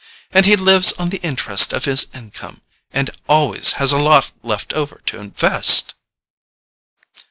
And 0.31 0.47
he 0.47 0.55
lives 0.55 0.93
on 0.93 1.09
the 1.11 1.19
interest 1.21 1.71
of 1.73 1.85
his 1.85 2.07
income, 2.11 2.61
and 2.91 3.11
always 3.29 3.73
has 3.73 3.91
a 3.91 3.99
lot 3.99 4.31
left 4.41 4.73
over 4.73 4.99
to 5.05 5.19
invest!" 5.19 5.93